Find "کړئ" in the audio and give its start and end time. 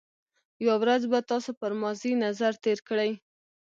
2.87-3.11